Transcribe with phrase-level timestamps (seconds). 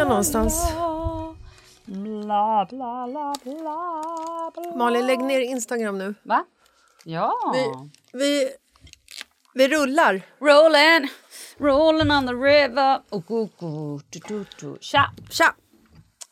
[0.00, 0.72] Jag någonstans?
[1.84, 4.76] Bla, bla, bla, bla, bla.
[4.76, 6.14] Malin, lägg ner Instagram nu.
[6.22, 6.44] Va?
[7.04, 7.34] Ja.
[7.54, 7.72] Vi,
[8.18, 8.48] vi,
[9.54, 10.22] vi rullar.
[10.40, 11.08] Rolling,
[11.58, 13.00] rolling on the river.
[13.10, 14.78] Oh, go, go, du, du, du.
[14.80, 15.10] Tja!
[15.30, 15.54] Tja!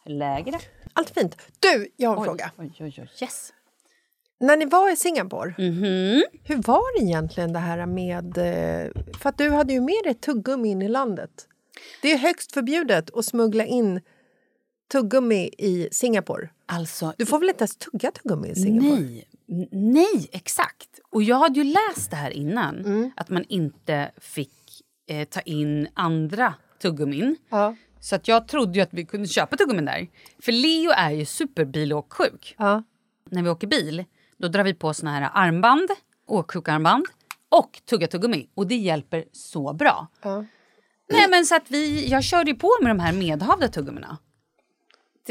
[0.04, 0.54] Hur är läget?
[0.92, 1.36] Allt fint.
[1.60, 2.50] Du, jag har en Oj, fråga.
[2.58, 3.10] oj, oj, oj.
[3.22, 3.52] Yes.
[4.40, 6.22] När ni var i Singapore, Mhm.
[6.44, 8.38] hur var det egentligen det här med...
[8.38, 11.30] eh, För att du hade ju med dig tuggummi in i landet.
[12.02, 14.00] Det är högst förbjudet att smuggla in
[14.92, 16.48] tuggummi i Singapore.
[16.66, 19.00] Alltså, Du får väl inte ens tugga tuggummi i Singapore?
[19.00, 19.28] nej.
[19.70, 21.00] Nej, exakt.
[21.10, 22.78] Och jag hade ju läst det här innan.
[22.78, 23.10] Mm.
[23.16, 24.52] Att man inte fick
[25.10, 27.36] eh, ta in andra tuggummin.
[27.48, 27.76] Ja.
[28.00, 30.08] Så att jag trodde att vi kunde köpa tuggummin där.
[30.42, 32.54] För Leo är ju superbilåksjuk.
[32.58, 32.82] ja.
[33.30, 34.04] när vi åker bil,
[34.36, 35.88] då drar vi på såna här armband,
[36.26, 37.06] åksjukarmband
[37.48, 38.48] och tugga tuggummi.
[38.54, 40.06] Och det hjälper så bra.
[40.22, 40.44] Ja.
[41.08, 44.18] Nej men så att vi, jag körde ju på med de här medhavda tuggummina.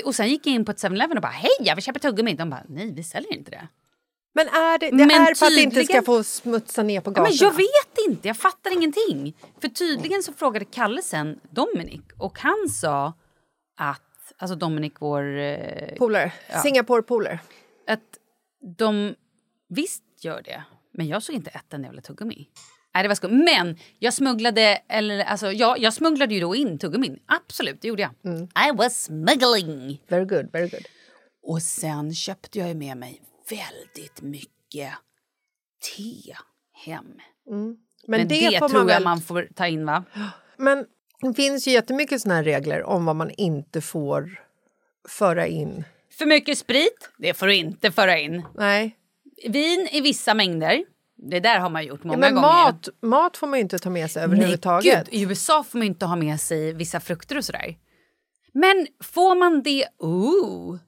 [0.06, 2.34] Och sen gick jag in på ett 7-Eleven och bara hej jag vill köpa tuggummi.
[2.34, 3.68] De bara nej vi säljer inte det.
[4.34, 7.02] Men är det, det Men är för att det inte ska tydligen- få smutsa ner
[7.02, 7.30] på Ja, gatorna?
[7.30, 9.38] men jag vet inte, jag fattar ingenting.
[9.62, 13.14] För tydligen så frågade Kalle sen Dominic och han sa
[13.78, 16.34] att, alltså Dominic vår eh, Polare.
[16.64, 17.40] Singapore-polare.
[17.88, 18.18] att
[18.78, 19.16] de
[19.70, 20.64] visst gör det,
[20.94, 22.48] men jag såg inte ett enda jävla tuggummi.
[22.98, 23.44] Nej, det var skumt.
[23.46, 27.20] Men jag smugglade, eller alltså, ja, jag smugglade ju då in tuggummin.
[27.26, 28.12] Absolut, det gjorde jag.
[28.70, 30.02] I was smuggling.
[30.08, 30.86] Very good, very good.
[31.44, 34.94] Och sen köpte jag ju med mig väldigt mycket
[35.96, 36.36] te
[36.86, 37.06] hem.
[37.50, 37.78] Men,
[38.08, 39.04] Men, det, det, får tror man jag väl...
[39.04, 40.04] man får ta in va?
[40.58, 40.86] Men
[41.22, 44.42] det finns ju jättemycket såna här regler om vad man inte får
[45.10, 45.84] föra in.
[46.12, 48.46] För mycket sprit, det får du inte föra in.
[48.56, 48.98] Nej.
[49.48, 50.84] Vin i vissa mängder,
[51.18, 52.48] det där har man gjort många Ja, men gånger.
[52.48, 54.94] mat, mat får man ju inte ta med sig överhuvudtaget.
[54.94, 57.78] Nej, gud, I USA får man inte ha med sig vissa frukter och sådär.
[58.54, 59.86] Men får man det...
[60.00, 60.80] Ooh,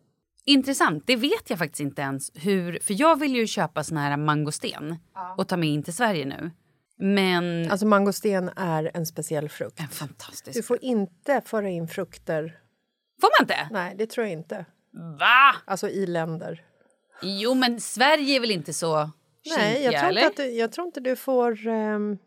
[0.45, 1.03] intressant.
[1.07, 2.79] Det vet jag faktiskt inte ens hur...
[2.81, 4.95] För jag vill ju köpa sån här mangosten
[5.37, 6.51] och ta med in till Sverige nu.
[6.97, 7.71] Men...
[7.71, 9.79] Alltså mangosten är en speciell frukt.
[9.79, 10.53] en fantastisk...
[10.57, 12.59] Du får inte föra in frukter.
[13.21, 13.67] Får man inte?
[13.71, 14.65] Nej, det tror jag inte.
[15.19, 15.55] Va?
[15.65, 16.63] Alltså i länder.
[17.21, 19.09] Jo, men Sverige är väl inte så
[19.45, 21.67] Nej, jag tror, inte du, jag tror inte du får...
[21.67, 22.17] ehm,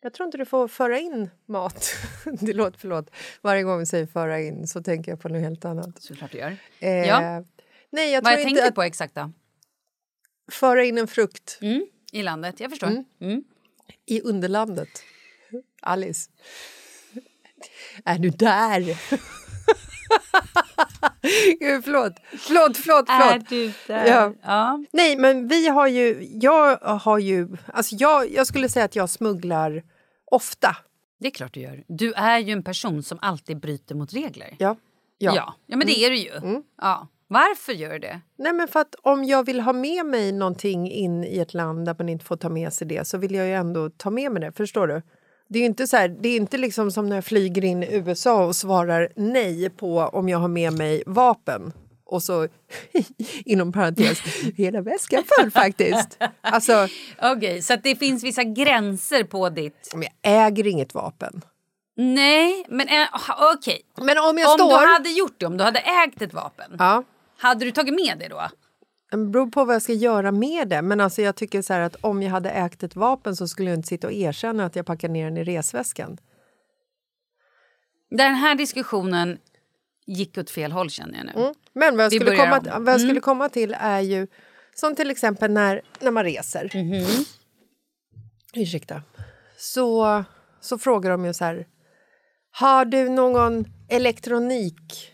[0.00, 1.94] jag tror inte du får föra in mat.
[2.40, 3.10] det låter, förlåt.
[3.40, 6.02] Varje gång vi säger föra in så tänker jag på något helt annat.
[6.02, 6.56] Såklart du gör.
[6.80, 7.44] Eh, Ja.
[7.90, 8.38] Nej, jag Vad jag
[8.68, 9.32] att på exakt då?
[10.52, 13.04] föra in en frukt Mm, I landet, jag förstår.
[13.20, 13.44] Mm.
[14.06, 14.88] i underlandet.
[15.82, 16.30] Alice.
[18.04, 18.80] Är du där?
[21.60, 22.12] Gud, förlåt.
[22.38, 23.48] Förlåt, förlåt, förlåt.
[23.48, 24.06] du där?
[24.06, 24.32] Ja.
[24.42, 24.84] ja.
[24.92, 26.28] Nej, men vi har ju...
[26.32, 27.48] Jag har ju...
[27.66, 29.82] Alltså jag, jag skulle säga att jag smugglar
[30.30, 30.76] ofta.
[31.20, 31.84] Det är klart du gör.
[31.88, 34.56] Du är ju en person som alltid bryter mot regler.
[34.58, 34.76] Ja.
[35.18, 35.54] Ja, Ja.
[35.66, 35.76] ja.
[35.76, 36.62] men det är du ju.
[36.82, 37.08] Ja.
[37.28, 38.20] Varför gör du det?
[38.38, 41.86] Nej, men för att om jag vill ha med mig någonting in i ett land
[41.86, 44.32] där man inte får ta med sig det så vill jag ju ändå ta med
[44.32, 44.52] mig det.
[44.52, 45.02] Förstår du?
[45.48, 47.94] Det är inte, så här, det är inte liksom som när jag flyger in i
[47.94, 51.72] USA och svarar nej på om jag har med mig vapen
[52.04, 52.48] Och så
[53.44, 54.18] inom parentes,
[54.56, 56.18] hela väskan föll faktiskt.
[56.40, 56.88] Alltså,
[57.22, 59.90] Okej, så att det finns vissa gränser på ditt...
[59.94, 61.40] men jag äger inget vapen.
[61.96, 63.06] Nej, men äh,
[63.56, 63.80] okej.
[63.96, 64.80] Men om jag Om står...
[64.80, 67.04] du hade gjort det, om du hade ägt ett vapen, Ja,
[67.38, 68.42] hade du tagit med det då?
[69.10, 70.82] Det beror på vad jag ska göra med det.
[70.82, 73.78] Men alltså jag tycker så att om jag hade ägt ett vapen så skulle jag
[73.78, 76.18] inte sitta och erkänna att jag packar ner den i resväskan.
[78.10, 79.38] Den här diskussionen
[80.06, 81.32] gick åt fel håll känner jag nu.
[81.42, 81.54] Mm.
[81.72, 82.66] Men vad jag, Vi skulle komma, om.
[82.66, 82.84] Mm.
[82.84, 84.26] vad jag skulle komma till är ju
[84.74, 86.70] som till exempel när, när man reser.
[86.74, 87.24] Mhm.
[88.54, 89.02] Ursäkta.
[89.56, 90.24] Så,
[90.60, 91.66] så frågar de ju så här.
[92.50, 95.12] Har du någon elektronik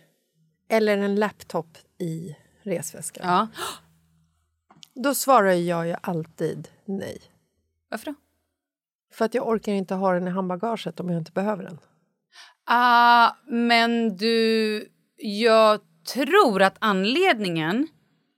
[0.69, 3.29] eller en laptop i resväskan?
[3.29, 3.49] Ja.
[4.95, 7.19] Då svarar jag ju alltid nej.
[7.91, 8.15] Varför då?
[9.13, 11.79] För att jag orkar inte ha den i handbagaget om jag inte behöver den.
[12.65, 15.81] Ah, men du, jag
[16.15, 17.89] tror att anledningen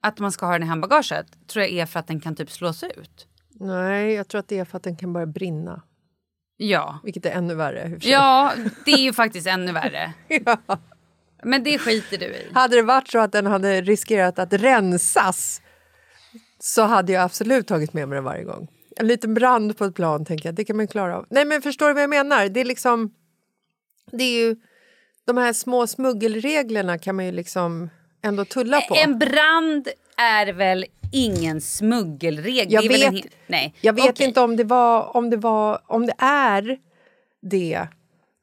[0.02, 2.50] att man ska ha den i handbagaget tror jag är för att den kan typ
[2.50, 3.28] slås ut.
[3.50, 5.82] Nej, jag tror att det är för att den kan börja brinna.
[6.56, 7.00] Ja.
[7.04, 7.98] Vilket är ännu värre.
[8.02, 8.52] Ja,
[8.84, 10.12] det är ju faktiskt ännu värre.
[10.28, 10.58] Ja.
[11.42, 12.46] Men det skiter du i.
[12.54, 15.62] Hade det varit så att den hade riskerat att rensas
[16.58, 18.68] så hade jag absolut tagit med mig den varje gång.
[18.96, 21.26] En liten brand på ett plan, tänker jag, det kan man klara av.
[21.30, 22.48] Nej, men förstår du vad jag menar?
[22.48, 23.14] Det är liksom...
[24.12, 24.56] Det är ju...
[25.24, 27.90] De här små smuggelreglerna kan man ju liksom
[28.22, 28.94] ändå tulla på.
[28.94, 32.72] En brand är väl ingen smuggelregel?
[32.72, 33.74] Jag en vet- he- Nej.
[33.80, 34.26] Jag vet Okej.
[34.26, 35.16] inte om det var...
[35.16, 36.78] Om det, var, om det är
[37.42, 37.86] det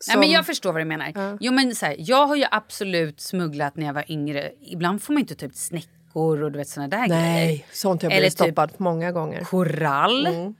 [0.07, 1.37] Nej, men jag förstår vad du menar.
[1.39, 4.51] Jo, men så här, jag har ju absolut smugglat när jag var yngre.
[4.61, 7.21] Ibland får man inte typ snäckor och du vet såna där grejer.
[7.21, 9.41] Nej, sånt jag blivit typ- stoppad många gånger.
[9.43, 10.27] Korall.
[10.27, 10.53] Mm.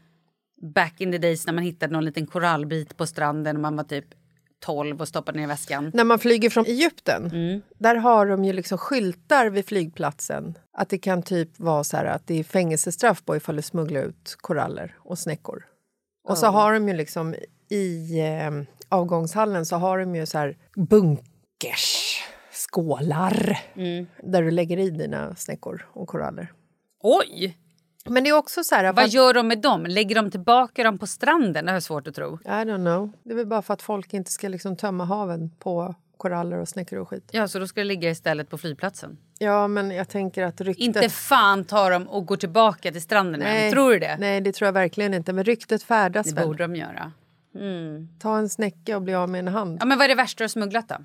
[0.76, 3.84] Back in the days när man hittade någon liten korallbit på stranden och man var
[3.84, 4.06] typ
[4.66, 5.92] 12 och stoppade ner i väskan.
[5.94, 7.62] När man flyger från Egypten, Mm.
[7.78, 10.58] där har de ju liksom skyltar vid flygplatsen.
[10.78, 14.02] Att det kan typ vara så här att det är fängelsestraff på ifall du smugglar
[14.02, 15.66] ut koraller och snäckor.
[16.28, 17.36] Och så har de ju liksom
[17.70, 18.52] i eh,
[18.90, 22.18] avgångshallen så har de ju så här bunkers,
[22.72, 24.08] skålar Mm.
[24.24, 26.52] där du lägger i dina snäckor och koraller.
[27.04, 27.58] Oj!
[28.06, 28.94] Men det är också så här...
[28.94, 29.86] Vad att- gör de med dem?
[29.86, 31.66] Lägger de tillbaka dem på stranden?
[31.66, 32.40] Det har jag svårt att tro.
[32.46, 33.12] I don't know.
[33.24, 36.70] Det är väl bara för att folk inte ska liksom tömma haven på koraller och
[36.70, 37.30] snäckor och skit.
[37.32, 39.18] Ja, så då ska det ligga istället på flygplatsen.
[39.40, 40.84] Ja, men jag tänker att ryktet...
[40.86, 43.72] Inte fan tar de och går tillbaka till stranden än.
[43.72, 44.18] Tror du det?
[44.20, 45.34] Nej, det tror jag verkligen inte.
[45.34, 46.48] Men ryktet färdas Det väl.
[46.48, 47.12] borde de göra.
[48.20, 49.78] Ta en snäcka och bli av med en hand.
[49.82, 50.96] Ja, men vad är det värsta du har smugglat då?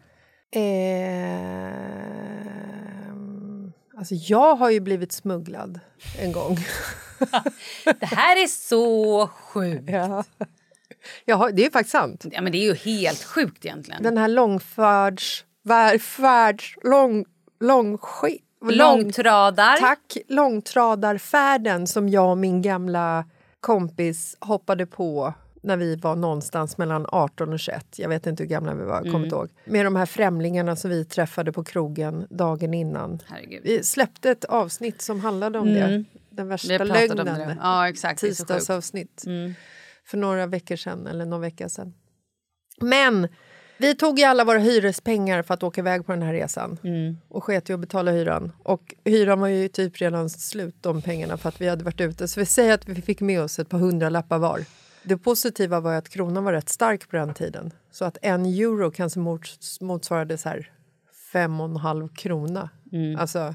[2.35, 5.81] Ehm, alltså, jag har ju blivit smugglad
[6.21, 6.57] en gång.
[7.85, 9.91] Det här är så sjukt.
[9.91, 10.25] ja.
[11.37, 12.25] Har, det är faktiskt sant.
[12.33, 14.03] Ja, men det är ju helt sjukt egentligen.
[14.03, 15.45] Den här långfärds...
[16.01, 16.77] Färds...
[16.83, 17.25] Lång...
[17.61, 17.99] Lång,
[18.61, 19.77] Långtradar.
[19.77, 20.17] Tack!
[20.29, 23.25] Långtradarfärden som jag och min gamla
[23.61, 27.87] kompis hoppade på när vi var någonstans mellan 18 och 21.
[27.99, 29.13] Jag vet inte hur gamla vi var, Mm.
[29.13, 29.49] kommer inte ihåg.
[29.65, 33.21] Med de här främlingarna som vi träffade på krogen dagen innan.
[33.27, 33.61] Herregud.
[33.65, 35.81] Vi släppte ett avsnitt som handlade om det.
[35.81, 36.07] Den
[36.39, 36.49] Mm.
[36.49, 37.57] Värsta lögnen.
[37.63, 38.21] Ja, exakt.
[38.21, 38.23] Sjukt.
[38.23, 38.35] Mm.
[38.35, 39.25] Tisdagsavsnitt.
[40.07, 41.95] För några veckor sedan, eller någon vecka sedan.
[42.81, 43.29] Men
[43.79, 46.79] vi tog ju alla våra hyrespengar för att åka iväg på den här resan.
[46.85, 47.17] Mm.
[47.29, 48.53] Och sket i att betala hyran.
[48.63, 52.29] Och hyran var ju typ redan slut, de pengarna, för att vi hade varit ute.
[52.29, 54.65] Så vi säger att vi fick med oss ett par hundra lappar var.
[55.05, 57.73] Det positiva var att kronan var rätt stark på den tiden.
[57.91, 60.71] Så att en euro kanske mots- motsvarade så här
[61.33, 62.71] fem och en halv krona.
[62.93, 63.21] Mm.
[63.21, 63.55] Alltså,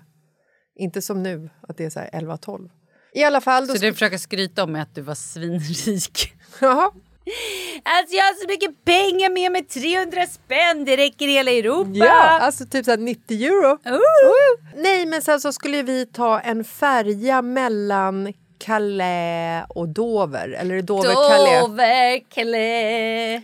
[0.76, 2.70] inte som nu, att det är så här 11-12.
[3.14, 3.68] I alla fall...
[3.68, 6.34] Så du försöker skryta om att du var svinrik.
[7.84, 11.92] Alltså jag har så mycket pengar med mig, 300 spänn, det räcker i hela Europa.
[11.94, 13.72] Ja, alltså typ så här 90 euro.
[13.86, 14.72] Ooh.
[14.76, 20.50] Nej, men sen så skulle vi ta en färja mellan Calais och Dover.
[20.50, 21.62] Eller är det Dover-Calais?
[21.62, 23.44] Dover, Calais.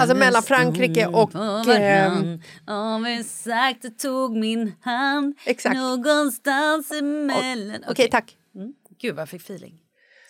[0.00, 1.34] Alltså mellan Frankrike och,
[1.68, 5.76] ehm, Om vi sakta tog min hand Exakt.
[5.76, 7.84] någonstans emellan.
[7.88, 8.36] Okej, tack.
[9.00, 9.74] Gud vad jag fick feeling.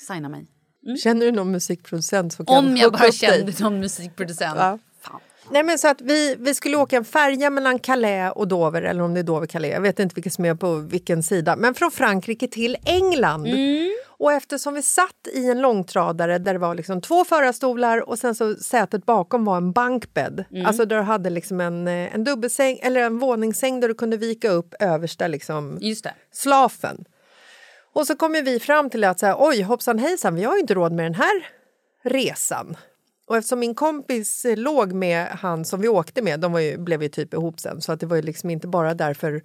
[0.08, 0.46] Signa mig.
[1.02, 4.56] Känner du någon musikproducent som kan Om jag bara kände någon musikproducent.
[4.58, 4.78] Ja.
[5.52, 9.02] Nej, men så att vi, vi skulle åka en färja mellan Calais och Dover, eller
[9.02, 11.90] om det är Dover-Calais, jag vet inte vilket som är på vilken sida, men från
[11.90, 13.46] Frankrike till England.
[14.20, 18.34] Och eftersom vi satt i en långtradare där det var liksom två förarstolar och sen
[18.34, 22.78] så sätet bakom var en bankbädd, alltså där du hade liksom en, eh, en dubbelsäng
[22.82, 26.14] eller en våningssäng där du kunde vika upp översta liksom Just det.
[26.32, 27.04] slafen.
[27.92, 30.60] Och så kommer vi fram till att så här, oj hoppsan hejsan, vi har ju
[30.60, 31.46] inte råd med den här
[32.02, 32.76] resan.
[33.26, 37.02] Och eftersom min kompis eh, låg med han som vi åkte med, de ju, blev
[37.02, 39.42] ju typ ihop sen, så att det var ju liksom inte bara därför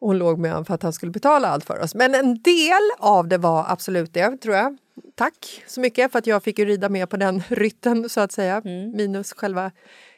[0.00, 1.94] Och hon låg med honom för att han skulle betala allt för oss.
[1.94, 4.76] Men en del av det var absolut det, tror jag.
[5.14, 8.60] Tack så mycket för att jag fick rida med på den rytten, så att säga.
[8.94, 9.70] Minus själva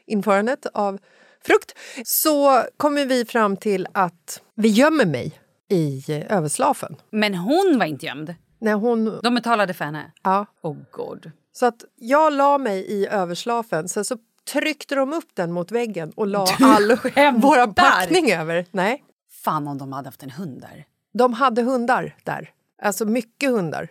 [0.07, 0.99] införandet av
[1.47, 1.75] frukt.
[2.05, 6.97] Så kommer vi fram till att vi gömmer mig i överslafen.
[7.11, 8.35] Men hon var inte gömd.
[8.61, 10.13] När hon, De betalade för henne.
[10.23, 11.31] ja, Oh god.
[11.53, 14.17] så att jag la mig i överslafen, sen så
[14.53, 16.89] tryckte de upp den mot väggen och la all
[17.35, 18.67] vår packning över.
[18.71, 20.87] Nej, Fan om de hade haft en hund där.
[21.13, 22.51] de hade hundar där.
[22.83, 23.89] Alltså mycket hundar.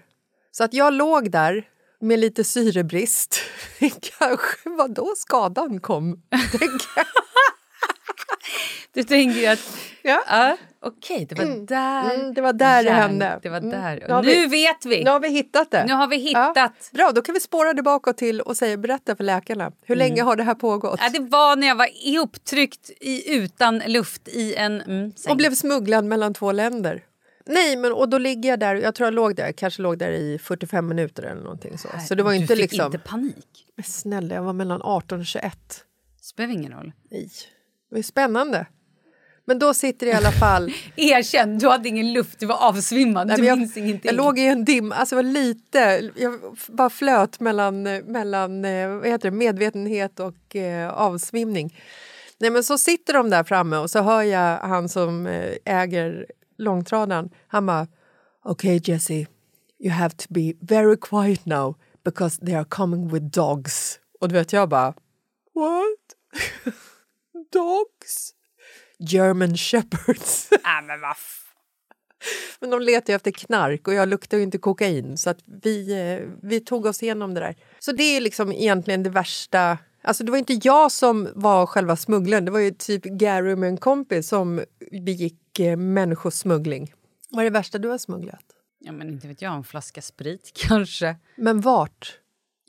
[0.52, 1.68] Så att jag låg där
[2.00, 3.40] med lite syrebrist.
[4.20, 6.22] Kanske var då skadan kom.
[6.52, 7.06] tänker jag.
[8.94, 9.78] Du tänker ju att...
[10.04, 10.24] Ja.
[10.30, 12.16] Ja, Okej, det var där...
[12.16, 13.40] Mm, det var där det Järn- hände.
[13.44, 13.70] Det var Mm.
[13.70, 14.04] där.
[14.08, 15.04] Nu har nu vi- vet vi!
[15.04, 15.86] Nu har vi hittat det.
[15.88, 16.90] Nu har vi hittat.
[16.94, 19.72] Bra, då kan vi spåra det bakåt till och säga, berätta för läkarna.
[19.84, 21.00] Hur länge har det här pågått?
[21.04, 25.32] Ja, det var när jag var ihoptryckt i, utan luft i en mm, säng.
[25.32, 27.04] och blev smugglad mellan två länder.
[27.46, 30.12] Nej, men och då ligger jag där, jag tror jag låg där, kanske låg där
[30.12, 31.88] i 45 minuter eller någonting så.
[32.08, 32.86] Så det var du inte fick liksom...
[32.86, 33.66] inte panik.
[33.76, 35.58] Men Snälla, jag var mellan 18 och 21.
[36.22, 36.92] Spelar ingen roll.
[37.12, 37.30] Nej,
[37.90, 38.66] det var ju spännande.
[39.50, 40.74] Men då sitter det i alla fall...
[40.96, 43.28] Erkänn, du hade ingen luft, du var avsvimmad.
[43.28, 44.02] Nej, du jag, minns ingenting.
[44.04, 49.08] jag låg i en dim, alltså var lite, jag bara flöt mellan, mellan eh, vad
[49.08, 51.80] heter det, medvetenhet och eh, avsvimning.
[52.38, 56.26] Nej men så sitter de där framme och så hör jag han som eh, äger
[56.58, 57.88] långtradaren, han bara
[58.44, 59.28] Okej okay, Jesse,
[59.80, 64.00] you have to be very quiet now because they are coming with dogs.
[64.20, 64.94] Och du vet jag bara
[65.54, 66.74] What?
[67.54, 68.37] dogs?
[69.00, 70.48] German shepherds.
[70.52, 71.16] Nej, men vad
[72.60, 75.92] Men de letar ju efter knark och jag luktar ju inte kokain så att vi,
[75.92, 77.56] eh, vi tog oss igenom det där.
[77.80, 79.78] Så det är liksom egentligen det värsta.
[80.02, 83.70] Alltså det var inte jag som var själva smugglaren, det var ju typ Gary med
[83.70, 84.62] en kompis som
[85.06, 86.94] begick eh, människosmuggling.
[87.30, 88.46] Vad är det värsta du har smugglat?
[88.80, 91.16] Ja, men inte vet jag, en flaska sprit kanske.
[91.36, 92.20] Men vart?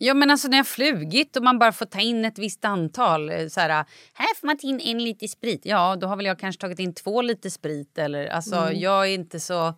[0.00, 3.31] Ja, men alltså när jag flugit och man bara får ta in ett visst antal.
[3.31, 3.69] eh, Så här,
[4.14, 5.61] här får man ta in en liter sprit.
[5.64, 7.99] Ja, då har väl jag kanske tagit in två liter sprit.
[7.99, 8.78] Eller, alltså, Mm.
[8.81, 9.75] Jag är inte så...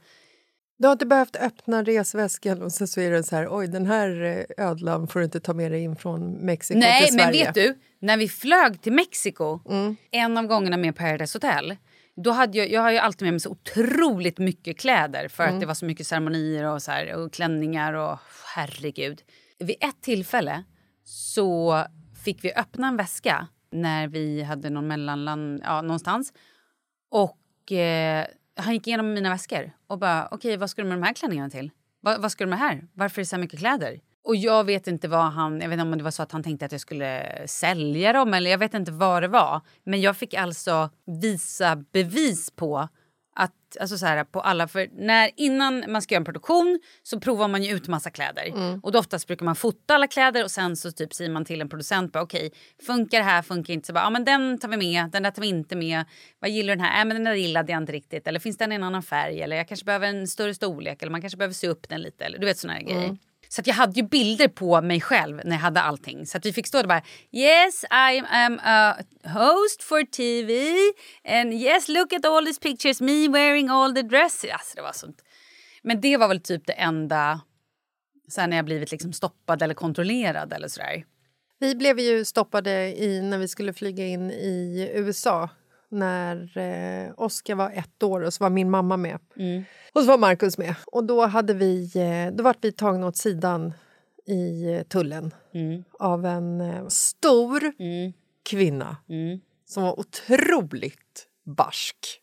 [0.78, 3.86] Du har inte behövt öppna resväskan och sen så är det så här, oj den
[3.86, 4.22] här
[4.58, 7.44] eh, ödlan får du inte ta med dig in från Mexiko Nej, till men Sverige.
[7.44, 7.78] vet du?
[8.00, 9.96] När vi flög till Mexiko, Mm.
[10.10, 11.76] en av gångerna med Paradise Hotel
[12.16, 15.54] då hade jag, jag har ju alltid med mig så otroligt mycket kläder för Mm.
[15.54, 18.18] att det var så mycket ceremonier och, så här, och klänningar och
[18.54, 19.22] herregud.
[19.60, 20.64] Vid ett tillfälle
[21.04, 21.84] så
[22.24, 26.32] fick vi öppna en väska när vi hade någon mellanland ja, någonstans.
[27.10, 28.26] Och eh,
[28.56, 31.50] han gick igenom mina väskor och bara okej vad ska du med de här klänningarna
[31.50, 31.70] till?
[32.02, 32.88] Va, vad ska du med här?
[32.92, 34.00] Varför är det så här mycket kläder?
[34.24, 36.42] Och jag vet inte vad han, jag vet inte om det var så att han
[36.42, 39.60] tänkte att jag skulle sälja dem eller jag vet inte vad det var.
[39.84, 42.88] Men jag fick alltså visa bevis på
[43.36, 47.20] att, alltså så här, på alla, för när, innan man ska göra en produktion så
[47.20, 48.52] provar man ju ut massa kläder.
[48.82, 51.60] Och då oftast brukar man fota alla kläder och sen så typ säger man till
[51.60, 52.52] en producent, bara, okej,
[52.86, 55.30] funkar det här, funkar inte, så bara, ja men den tar vi med, den där
[55.30, 56.04] tar vi inte med,
[56.38, 58.72] vad gillar den här, äh, men den där gillade jag inte riktigt, eller finns den
[58.72, 61.54] i en annan färg, eller jag kanske behöver en större storlek, eller man kanske behöver
[61.54, 63.16] se upp den lite, eller du vet såna här grejer.
[63.52, 66.26] Så att jag hade ju bilder på mig själv när jag hade allting.
[66.26, 67.02] Så att vi fick stå där bara
[67.32, 70.76] Yes, I am a host for TV
[71.28, 74.50] and yes, look at all these pictures, me wearing all the dresses.
[74.52, 75.24] Alltså, det var sånt.
[75.82, 77.40] Men det var väl typ det enda
[78.28, 81.04] sen när jag blivit liksom stoppad eller kontrollerad eller sådär.
[81.58, 82.70] Vi blev ju stoppade
[83.02, 85.48] i, när vi skulle flyga in i USA
[85.90, 89.18] när eh, Oskar var ett år och så var min mamma med.
[89.92, 90.74] Och så var Markus med.
[90.86, 93.72] Och då, hade vi, eh, då vart vi tagna åt sidan
[94.26, 95.34] i eh, tullen
[95.98, 97.60] av en eh, stor
[98.42, 98.96] kvinna
[99.66, 102.20] som var otroligt barsk.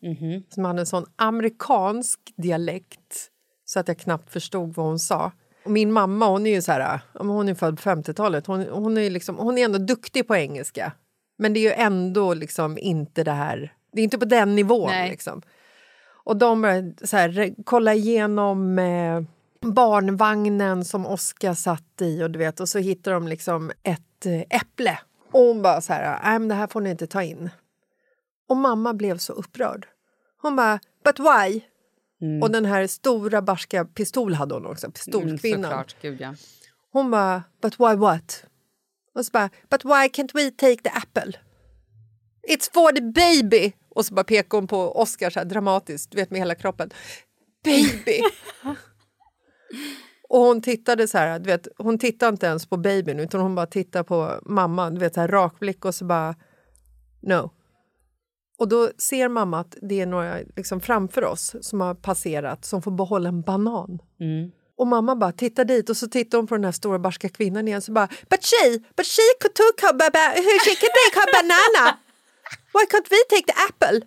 [0.48, 3.30] Som hade en sån amerikansk dialekt
[3.64, 5.32] så att jag knappt förstod vad hon sa.
[5.64, 8.46] Och min mamma hon är ju så här, hon är född på 50-talet.
[8.46, 10.92] Hon, hon, är liksom, hon är ändå duktig på engelska.
[11.38, 13.74] Men det är ju ändå liksom inte det här...
[13.92, 14.90] Det är inte på den nivån.
[14.90, 15.10] Nej.
[15.10, 15.42] Liksom.
[16.28, 19.22] Och de började så här, kolla igenom eh,
[19.60, 24.40] barnvagnen som Oskar satt i och du vet och så hittar de liksom ett eh,
[24.40, 24.98] äpple.
[25.32, 27.50] Och hon bara så här, nej men det här får ni inte ta in.
[28.48, 29.86] Och mamma blev så upprörd.
[30.42, 31.60] Hon bara, but why?
[32.42, 35.62] Och den här stora barska pistol hade hon också, pistolkvinnan.
[35.62, 36.34] såklart, gud ja.
[36.92, 38.44] Hon bara, but why what?
[39.18, 41.32] Och så bara, but why can't we take the apple?
[42.48, 43.72] It's for the baby!
[43.88, 46.90] Och så bara pekar hon på Oscar så här dramatiskt, du vet med hela kroppen.
[47.64, 48.20] Baby!
[50.28, 53.54] och hon tittade så här, du vet, hon tittade inte ens på babyn utan hon
[53.54, 56.34] bara tittade på mamman, du vet så här rak blick och så bara,
[57.20, 57.50] no.
[58.58, 62.82] Och då ser mamma att det är några liksom framför oss som har passerat som
[62.82, 63.98] får behålla en banan.
[64.20, 64.50] Mm.
[64.78, 67.68] Och mamma bara tittar dit och så tittar hon på den här stora barska kvinnan
[67.68, 69.22] igen så bara But she, but she
[69.54, 71.98] took her, ba- she can take her banana.
[72.74, 74.06] Why can't we take the apple?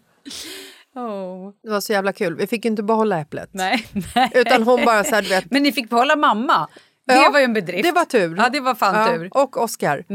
[0.96, 1.52] Oh.
[1.64, 2.36] Det var så jävla kul.
[2.36, 3.50] Vi fick inte behålla äpplet.
[3.54, 4.32] Nej, nej.
[4.34, 5.52] Utan hon bara så här, du vet.
[5.52, 6.68] Men ni fick behålla mamma.
[7.08, 7.84] Det Ja, var ju en bedrift.
[7.84, 8.36] Det var tur.
[8.38, 9.16] Ja, det var fan Ja, tur.
[9.16, 9.30] Mm.
[9.32, 10.06] Och Oscar.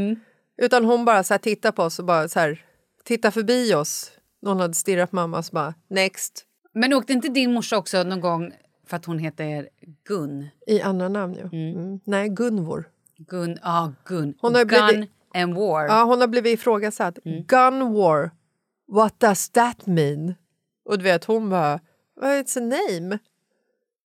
[0.62, 2.64] Utan hon bara så här tittar på oss och bara så här
[3.04, 4.10] tittar förbi oss.
[4.42, 6.44] Någon hade stirrat på mamma och så bara next.
[6.74, 8.52] Men åkte inte din morsa också någon gång
[8.86, 9.68] för att hon heter
[10.04, 10.48] Gun?
[10.66, 11.72] I andra namn ju.
[11.72, 12.00] Mm.
[12.04, 12.90] Nej, Gunvor.
[13.18, 14.34] Gun, ja ah, Gun.
[14.40, 15.86] Hon har Gun blivit- and War.
[15.86, 17.18] Ja, hon har blivit ifrågasatt.
[17.24, 18.30] Gun war.
[18.88, 20.34] What does that mean?
[20.84, 21.80] Och du vet, hon bara,
[22.20, 23.18] it's a name.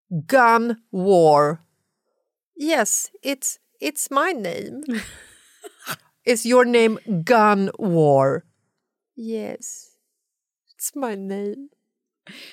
[0.09, 1.59] Gun war.
[2.57, 4.83] Yes, it's, it's my name.
[6.25, 8.43] Is your name Gun war?
[9.17, 9.91] Yes,
[10.69, 11.69] it's my name.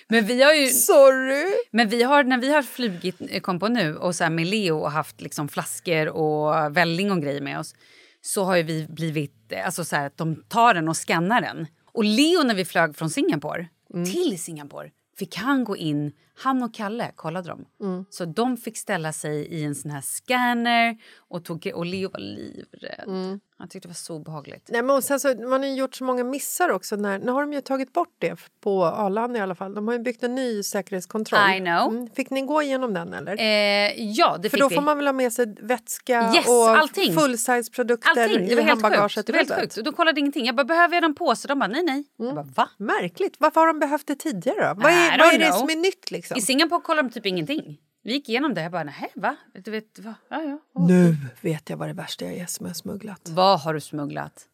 [0.08, 0.68] Men vi har ju...
[0.68, 1.54] Sorry.
[1.72, 4.78] Men vi har, när vi har flugit, eh, kom på nu, och så med Leo
[4.80, 7.76] och haft liksom flaskor och välling och grejer med oss
[8.22, 9.52] så har ju vi blivit...
[9.52, 11.68] eh, Alltså så här, att de tar den och skannar den.
[11.94, 13.68] Och Leo, när vi flög från Singapore
[14.14, 16.12] till Singapore fick han gå in...
[16.38, 17.66] Han och Kalle kollade dem.
[18.10, 22.20] Så de fick ställa sig i en sån här scanner och, tog, och Leo var
[22.20, 23.40] livrädd.
[23.60, 24.70] Han tyckte det var så obehagligt.
[24.72, 26.96] Nej, men sen så, man har gjort så många missar också.
[26.96, 29.74] När, nu har de ju tagit bort det på Arlanda i alla fall.
[29.74, 31.40] De har ju byggt en ny säkerhetskontroll.
[31.56, 31.94] I know.
[31.94, 32.10] Mm.
[32.10, 33.38] Fick ni gå igenom den eller?
[33.40, 34.76] Eh, ja, det För fick då vi.
[34.76, 37.14] får man väl ha med sig vätska Yes, och allting.
[37.14, 38.48] full-size-produkter Allting.
[38.48, 39.26] Det var i handbagaget.
[39.26, 39.86] Det var helt sjukt.
[39.86, 40.46] De kollade ingenting.
[40.46, 41.48] Jag bara, behöver jag en påse?
[41.48, 42.04] De bara, nej, nej.
[42.18, 42.70] Jag bara, va?
[42.78, 43.36] Märkligt.
[43.40, 44.82] Varför har de behövt det tidigare då?
[44.82, 46.27] Vad är, vad är det som är nytt liksom?
[46.36, 47.78] I Singapore kollade de typ ingenting.
[48.04, 48.62] Vi gick igenom det.
[48.62, 49.36] Jag bara, nej, va?
[49.54, 50.16] Du vet, va?
[50.30, 50.82] Ja, ja.
[50.88, 53.22] Nu vet jag vad det värsta jag är som jag har smugglat.
[53.30, 54.46] Vad har du smugglat?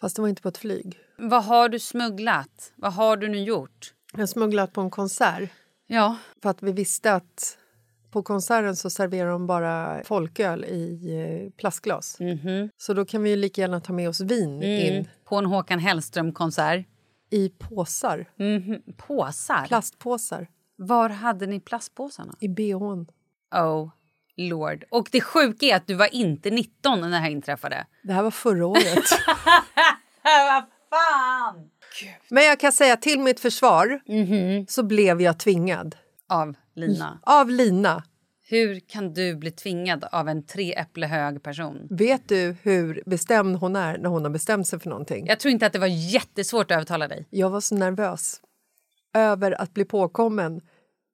[0.00, 0.98] Fast det var inte på ett flyg.
[1.18, 2.72] Vad har du smugglat?
[2.76, 3.94] Vad har du nu gjort?
[4.12, 5.50] Jag har smugglat på en konsert.
[5.86, 6.16] Ja.
[6.42, 7.58] För att vi visste att
[8.10, 11.10] på konserten så serverar de bara folköl i
[11.46, 12.18] eh, plastglas.
[12.76, 15.78] Så då kan vi ju lika gärna ta med oss vin in På en Håkan
[15.78, 16.86] Hellström-konsert.
[17.30, 18.26] i påsar.
[18.36, 18.82] Mhm.
[18.96, 19.66] Påsar?
[19.66, 20.46] Plastpåsar.
[20.82, 22.34] Var hade ni plastpåsarna?
[22.40, 23.06] I bhn.
[23.54, 23.90] Oh,
[24.36, 24.84] lord.
[24.90, 27.86] Och det sjuka är att du var inte 19 när det här inträffade.
[28.02, 28.84] Det här var förra året.
[30.22, 31.70] Vad fan!
[32.28, 34.00] Men jag kan säga till mitt försvar
[34.68, 35.96] så blev jag tvingad.
[36.28, 37.20] Av Lina.
[37.22, 38.04] Av Lina.
[38.42, 41.86] Hur kan du bli tvingad av en tre äpple hög person?
[41.90, 45.26] Vet du hur bestämd hon är när hon har bestämt sig för någonting?
[45.26, 47.26] Jag tror inte att det var jättesvårt att övertala dig.
[47.30, 48.40] Jag var så nervös
[49.14, 50.60] över att bli påkommen.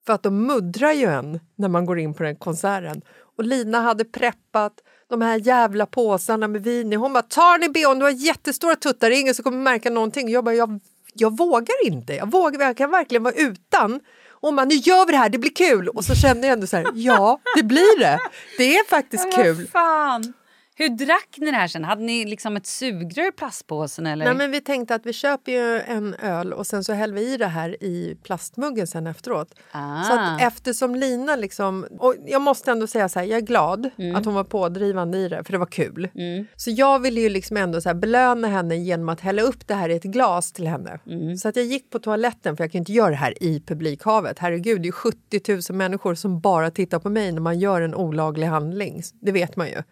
[0.07, 3.01] För att de muddrar ju en när man går in på den konserten.
[3.37, 4.73] Och Lina hade preppat
[5.09, 6.95] de här jävla påsarna med vin i.
[6.95, 10.29] Hon bara, tar ni bhn, du har jättestora tuttar, ingen som kommer märka någonting.
[10.29, 10.79] Jag bara, jag,
[11.13, 12.13] jag vågar inte.
[12.13, 13.99] Jag, vågar, jag kan verkligen vara utan.
[14.29, 15.89] Och bara, nu gör vi det här, det blir kul.
[15.89, 18.19] Och så kände jag ändå så här, ja, det blir det.
[18.57, 19.55] Det är faktiskt kul.
[19.55, 20.33] Vad fan!
[20.79, 21.83] Hur drack ni det här sen?
[21.83, 24.25] Hade ni liksom ett sugrör i plastpåsen eller?
[24.25, 27.33] Nej, men vi tänkte att vi köper ju en öl och sen så häller vi
[27.33, 29.55] i det här i plastmuggen sen efteråt.
[29.71, 30.03] Ah.
[30.03, 31.85] Så att eftersom Lina liksom...
[31.99, 34.15] Och jag måste ändå säga så här, jag är glad Mm.
[34.15, 36.09] att hon var pådrivande i det, för det var kul.
[36.55, 39.89] Så jag ville ju liksom ändå så belöna henne genom att hälla upp det här
[39.89, 40.99] i ett glas till henne.
[41.07, 41.37] Mm.
[41.37, 44.39] Så att jag gick på toaletten, för jag kan inte göra det här i publikhavet.
[44.39, 47.81] Herregud, det är ju 70 000 människor som bara tittar på mig när man gör
[47.81, 49.01] en olaglig handling.
[49.21, 49.83] Det vet man ju.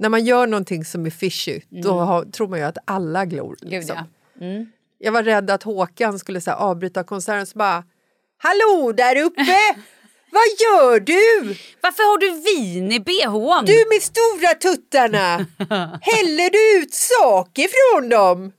[0.00, 3.46] När man gör någonting som är fishy, då har, tror man ju att alla glor.
[3.46, 3.56] Mm.
[3.60, 3.96] Gud, Liksom.
[4.38, 4.46] ja.
[4.46, 4.66] Mm.
[4.98, 7.84] Jag var rädd att Håkan skulle så här, avbryta konserten så bara
[8.38, 9.42] Hallå där uppe!
[10.32, 11.54] Vad gör du?
[11.80, 13.64] Varför har du vin i bhn?
[13.66, 15.36] Du med stora tuttarna!
[16.02, 18.52] Häller du ut saker från dem?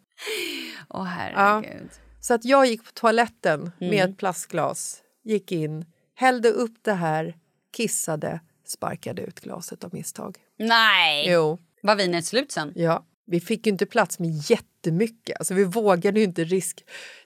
[0.90, 1.90] Åh herregud.
[2.22, 3.72] Så att jag gick på toaletten Mm.
[3.96, 7.36] med ett plastglas, gick in, hällde upp det här,
[7.78, 8.40] kissade,
[8.72, 10.38] sparkade ut glaset av misstag.
[10.60, 11.32] Nej!
[11.32, 12.72] Jo, Var vinet slut sen?
[12.76, 13.06] ja.
[13.26, 15.38] Vi fick ju inte plats med jättemycket.
[15.40, 16.84] Alltså, vi vågade ju inte risk.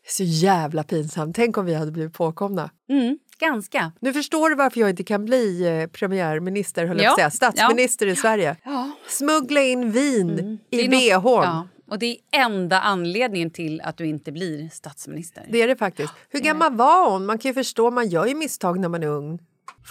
[0.08, 1.36] Så jävla pinsamt.
[1.36, 2.70] Tänk om vi hade blivit påkomna.
[2.90, 3.92] Mm, ganska.
[4.00, 7.52] Nu förstår du varför jag inte kan bli eh, premiärminister, höll jag Ja, att säga.
[7.52, 8.56] Statsminister i Sverige.
[8.64, 8.92] Ja.
[9.08, 11.14] Smuggla in vin Det i bhn.
[11.24, 15.46] något- Ja, och det är enda anledningen till att du inte blir statsminister.
[15.50, 16.14] Det är det faktiskt.
[16.30, 17.26] Hur gammal var hon?
[17.26, 19.40] Man kan ju förstå, man gör ju misstag när man är ung.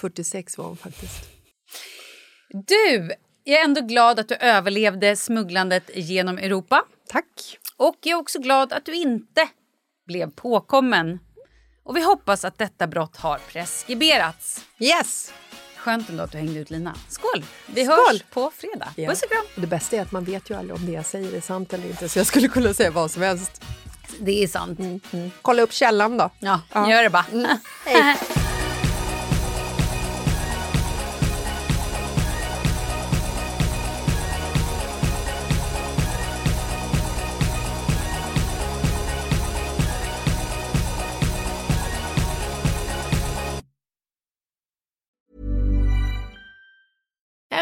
[0.01, 1.31] 46 var hon faktiskt.
[2.57, 3.11] Du,
[3.45, 6.85] jag är ändå glad att du överlevde smugglandet genom Europa.
[7.09, 7.59] Tack.
[7.77, 9.49] Och jag är också glad att du inte
[10.07, 11.19] blev påkommen.
[11.85, 14.64] Och vi hoppas att detta brott har preskriberats.
[14.79, 15.33] Yes!
[15.77, 16.95] Skönt ändå att du hängde ut Lina.
[17.09, 17.45] Skål!
[17.67, 17.97] Vi Skål!
[18.09, 18.88] hörs på fredag.
[18.97, 19.11] Ja.
[19.11, 19.45] Puss och kram!
[19.57, 21.87] Det bästa är att man vet ju aldrig om det jag säger är sant eller
[21.87, 23.62] inte så jag skulle kunna säga vad som helst.
[24.19, 24.81] det är sant.
[25.43, 26.31] Kolla upp källan då.
[26.38, 27.27] Ja, gör det bara.
[27.85, 28.17] Hej.